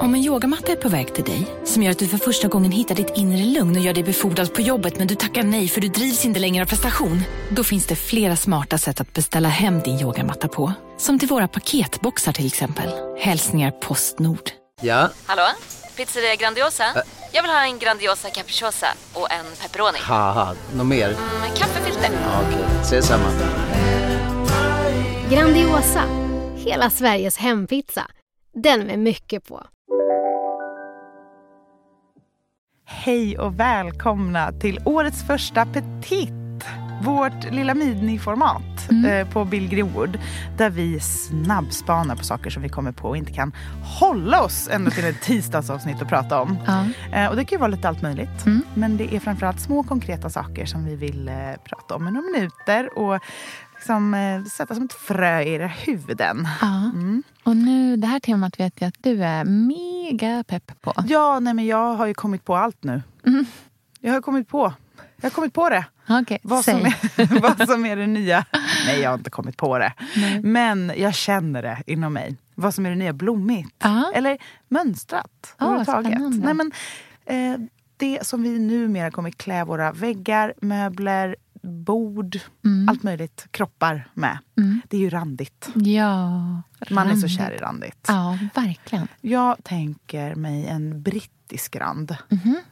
[0.00, 2.72] Om en yogamatta är på väg till dig, som gör att du för första gången
[2.72, 5.80] hittar ditt inre lugn och gör dig befordrad på jobbet men du tackar nej för
[5.80, 7.22] du drivs inte längre av prestation.
[7.50, 10.72] Då finns det flera smarta sätt att beställa hem din yogamatta på.
[10.98, 12.90] Som till våra paketboxar till exempel.
[13.18, 14.50] Hälsningar Postnord.
[14.80, 15.08] Ja?
[15.26, 15.42] Hallå?
[15.96, 16.84] Pizzeria Grandiosa?
[17.32, 19.98] Jag vill ha en Grandiosa capriciosa och en pepperoni.
[20.00, 21.08] Haha, något mer?
[21.40, 22.10] Med kaffefilter.
[22.12, 23.28] Ja, Okej, ses samma.
[25.30, 26.02] Grandiosa,
[26.56, 28.06] hela Sveriges hempizza.
[28.54, 29.62] Den med mycket på.
[32.84, 36.30] Hej och välkomna till årets första Petit.
[37.02, 40.18] Vårt lilla miniformat eh, på Bill Greenwood.
[40.58, 43.52] Där vi snabbspanar på saker som vi kommer på och inte kan
[44.00, 46.56] hålla oss ända till ett tisdagsavsnitt att prata om.
[47.12, 48.46] Eh, och det kan ju vara lite allt möjligt.
[48.74, 51.34] Men det är framförallt små konkreta saker som vi vill eh,
[51.64, 52.98] prata om i några minuter.
[52.98, 53.20] Och
[53.82, 56.48] liksom, eh, sätta som ett frö i era huvuden.
[56.60, 56.90] Ja.
[57.42, 60.92] Och nu, det här temat vet jag att du är mega pepp på.
[61.06, 63.02] Ja, nej men jag har ju kommit på allt nu.
[64.00, 64.72] Jag har kommit på.
[65.16, 65.84] Jag har kommit på det.
[66.08, 68.44] Okej, Vad som, är, vad som är det nya.
[68.86, 69.92] Nej, jag har inte kommit på det.
[70.16, 70.42] Nej.
[70.42, 72.36] Men jag känner det inom mig.
[72.54, 73.76] Vad som är det nya blommigt.
[73.78, 74.12] Ja.
[74.14, 76.12] Eller mönstrat överhuvudtaget.
[76.12, 76.44] spännande.
[76.46, 76.72] Nej, men,
[77.54, 77.60] eh,
[77.96, 82.88] det som vi numera kommer klä våra väggar, möbler, bord, Mm.
[82.88, 84.38] allt möjligt, kroppar med.
[84.88, 85.68] Det är ju randigt.
[85.74, 86.28] Ja.
[86.90, 87.30] Man är så randigt.
[87.36, 88.04] kär i randigt.
[88.08, 89.08] Ja, verkligen.
[89.20, 92.16] Jag tänker mig en brittisk rand.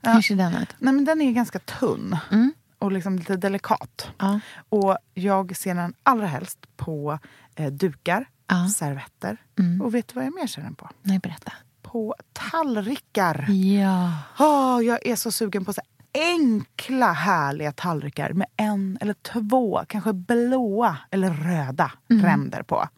[0.00, 0.12] Ja.
[0.12, 0.74] Hur ser den ut?
[0.78, 2.52] Nej, men den är ganska tunn Mm.
[2.78, 4.08] och liksom lite delikat.
[4.18, 4.40] Ja.
[4.68, 7.18] Och jag ser den allra helst på
[7.54, 8.68] eh, dukar, Ja.
[8.68, 9.36] servetter.
[9.58, 9.82] Mm.
[9.82, 10.90] Och vet du vad jag mer ser den på?
[11.02, 11.52] Nej, berätta.
[11.82, 13.50] På tallrikar.
[13.50, 14.12] Ja.
[14.38, 15.80] Åh, jag är så sugen på så
[16.14, 22.24] enkla härliga tallrikar med en eller två, kanske blåa eller röda Mm.
[22.26, 22.88] ränder på.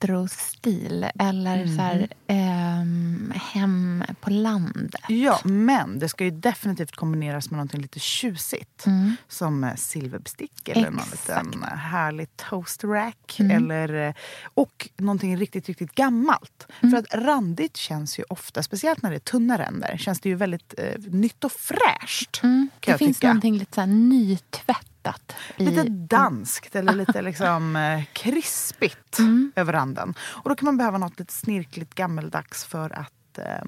[0.00, 2.40] Bistrostil eller så här, Mm.
[2.48, 5.00] ehm, hem på landet.
[5.08, 8.86] Ja, men det ska ju definitivt kombineras med någonting lite tjusigt.
[8.86, 9.16] Mm.
[9.28, 11.46] Som eh, silverbestick eller någon Exakt.
[11.46, 13.36] liten eh, härlig toast rack.
[13.40, 13.56] Mm.
[13.56, 14.14] Eller, eh,
[14.54, 16.66] och någonting riktigt, riktigt gammalt.
[16.80, 16.90] Mm.
[16.92, 20.34] För att randigt känns ju ofta, speciellt när det är tunna ränder, känns det ju
[20.34, 22.40] väldigt eh, nytt och fräscht.
[22.42, 22.68] Mm.
[22.80, 23.26] Kan Det finns tycka.
[23.26, 24.84] någonting lite så här nytvättat.
[25.56, 29.52] i- Lite danskt eller lite liksom eh, krispigt Mm.
[29.56, 30.14] över randen.
[30.20, 33.64] Och då kan man behöva något lite snirkligt gammeldags för att eh,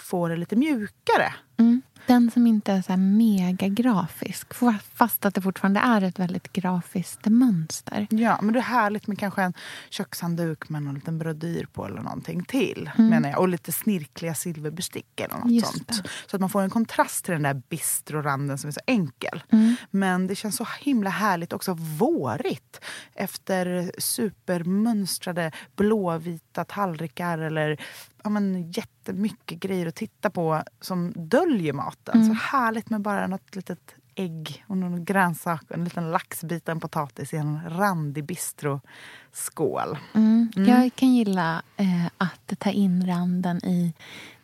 [0.00, 1.34] få det lite mjukare.
[1.58, 1.82] Mm.
[2.06, 4.54] Den som inte är så mega grafisk
[4.94, 8.06] fast att det fortfarande är ett väldigt grafiskt mönster.
[8.10, 9.54] Ja, men det är härligt med kanske en
[9.90, 12.90] kökshandduk med någon liten brodyr på eller någonting till.
[12.96, 13.38] Menar jag.
[13.38, 15.54] Och lite snirkliga silverbestick eller något Mm.
[15.54, 15.88] Just sånt.
[15.88, 16.08] det.
[16.26, 19.42] Så att man får en kontrast till den där bistroranden som är så enkel.
[19.52, 19.76] Mm.
[19.90, 22.80] Men det känns så himla härligt också vårigt.
[23.14, 27.80] Efter supermönstrade blåvita tallrikar eller
[28.24, 32.22] ja, men, jättemycket grejer att titta på som döljer maten.
[32.22, 32.26] Mm.
[32.26, 36.72] Så härligt med bara något litet ägg och någon grönsak och en liten laxbit och
[36.72, 39.98] en potatis i en randig bistroskål.
[40.14, 40.50] Mm.
[40.54, 43.94] Jag kan gilla eh, att ta in randen i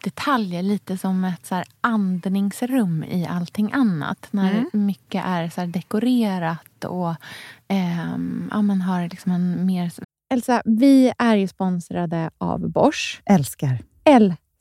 [0.04, 0.62] detaljer.
[0.62, 4.28] Lite som ett så här andningsrum i allting annat.
[4.31, 4.69] När Mm.
[4.72, 7.14] mycket är så här dekorerat och
[7.69, 9.93] ehm, ja, man har liksom en mer...
[10.34, 13.22] Elsa, vi är ju sponsrade av Bosch.
[13.25, 13.78] Älskar.
[14.04, 14.44] älskar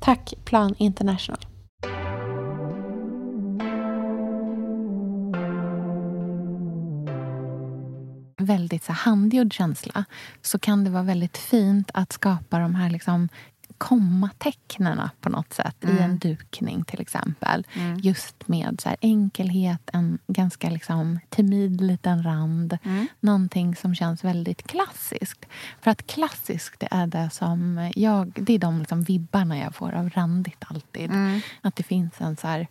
[0.00, 1.38] Tack Plan International.
[8.38, 10.04] väldigt så handgjord känsla
[10.42, 13.28] så kan det vara väldigt fint att skapa de här liksom
[13.80, 17.66] kommatecknena på något sätt i en dukning till exempel.
[18.02, 22.78] Just med så här enkelhet, en ganska liksom timid liten rand.
[23.20, 25.46] Någonting som känns väldigt klassiskt.
[25.80, 29.92] För att klassiskt det är det som jag, det är de liksom vibbarna jag får
[29.94, 31.10] av randigt alltid.
[31.60, 32.66] Att det finns en så här,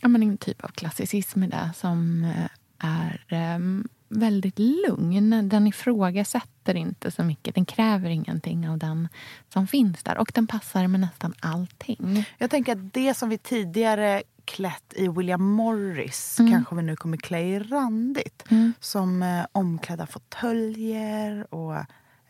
[0.00, 5.48] ja, men en typ av klassicism i det som eh, är em, väldigt lugn.
[5.48, 7.54] Den ifrågasätter inte så mycket.
[7.54, 9.08] Den kräver ingenting av den
[9.52, 10.18] som finns där.
[10.18, 12.24] Och den passar med nästan allting.
[12.38, 17.16] Jag tänker att det som vi tidigare klätt i William Morris kanske vi nu kommer
[17.16, 18.44] klä i randigt.
[18.80, 21.76] Som eh, omklädda fåtöljer och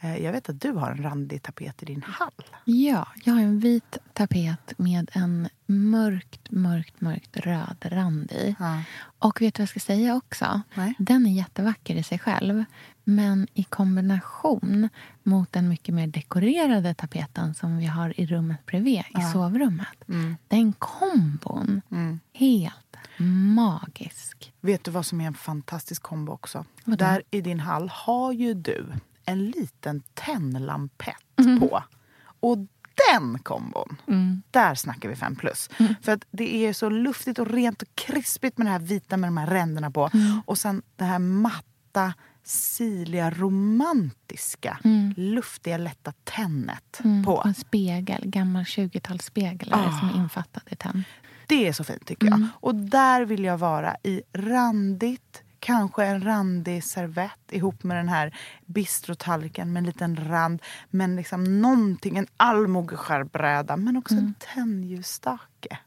[0.00, 2.44] jag vet att du har en randig tapet i din hall.
[2.64, 8.56] Ja, jag har en vit tapet med en mörkt, mörkt, mörkt röd rand i.
[8.58, 8.82] Ja.
[9.18, 10.60] Och vet du vad jag ska säga också?
[10.74, 10.94] Nej.
[10.98, 12.64] Den är jättevacker i sig själv.
[13.04, 14.88] Men i kombination
[15.22, 20.04] mot den mycket mer dekorerade tapeten som vi har i rummet bredvid, i sovrummet.
[20.48, 21.80] Den kombon,
[22.32, 22.96] helt
[23.54, 24.52] magisk.
[24.60, 26.64] Vet du vad som är en fantastisk kombo också?
[26.84, 27.04] Vadå?
[27.04, 28.86] Där i din hall har ju du
[29.30, 31.60] en liten tändlampett Mhm.
[31.60, 31.82] på.
[32.40, 32.58] Och
[33.12, 34.42] den kombon, Mm.
[34.50, 35.70] där snackar vi fem plus.
[36.02, 39.28] För att det är så luftigt och rent och krispigt med det här vita med
[39.28, 40.10] de här ränderna på.
[40.14, 40.40] Mm.
[40.46, 44.78] Och sen det här matta, siliga, romantiska,
[45.16, 47.24] luftiga, lätta tennet Mm.
[47.24, 47.42] på.
[47.46, 51.04] En spegel, gammal 20-talsspegel är det som är infattad i tenn.
[51.46, 52.46] Det är så fint tycker jag.
[52.52, 58.38] Och där vill jag vara i randigt, kanske en randig servett ihop med den här
[58.66, 60.62] bistrotallriken med en liten rand.
[60.90, 65.78] Men liksom någonting, en allmogeskärbräda men också en tändljusstake.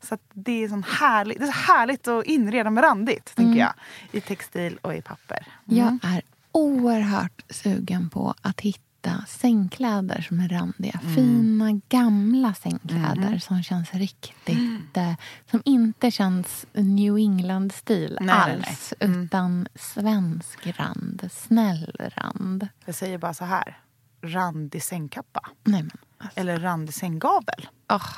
[0.00, 3.60] Så att det är, sån härligt, det är så härligt att inreda med randigt, tänker
[3.60, 3.72] jag.
[4.12, 5.46] I textil och i papper.
[5.64, 8.91] Jag är oerhört sugen på att hitta
[9.28, 11.00] sängkläder som är randiga.
[11.14, 14.96] Fina, gamla sängkläder som känns riktigt...
[14.96, 15.12] Eh,
[15.50, 18.94] som inte känns New England-stil Nej, nej, alls.
[19.00, 22.68] Utan svensk rand, snäll rand.
[22.84, 23.78] Jag säger bara så här.
[24.22, 25.48] Randig sängkappa.
[25.64, 27.68] Nej, men alltså, Eller randig sänggavel.
[27.92, 28.08] åh,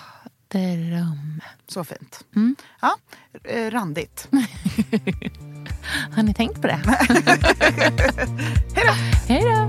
[0.48, 1.40] dröm.
[1.68, 2.24] Så fint.
[2.36, 2.56] Mm.
[2.80, 2.96] Ja,
[3.44, 4.28] eh, randigt.
[6.16, 6.80] Har ni tänkt på det?
[8.74, 8.92] Hej då!
[9.28, 9.68] Hej då!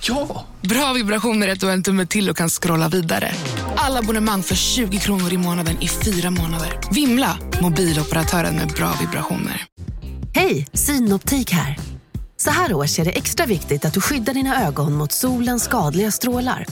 [0.00, 0.46] Ja!
[0.60, 3.32] Bra vibrationer är att du har en tumme till och kan scrolla vidare.
[3.76, 6.80] Alla abonnemang för 20 kronor i månaden i fyra månader.
[6.92, 7.38] Vimla!
[7.62, 9.64] Mobiloperatören med bra vibrationer.
[10.34, 11.76] Hej, Synoptik här.
[12.36, 16.10] Så här års är det extra viktigt att du skyddar dina ögon mot solens skadliga
[16.10, 16.66] strålar.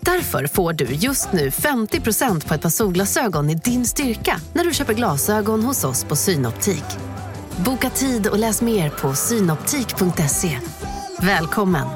[0.00, 4.74] Därför får du just nu 50% på ett par solglasögon i din styrka när du
[4.74, 6.84] köper glasögon hos oss på Synoptik.
[7.56, 10.58] Boka tid och läs mer på synoptik.se.
[11.20, 11.86] Välkommen!